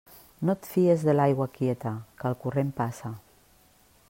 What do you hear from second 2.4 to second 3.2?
corrent passa.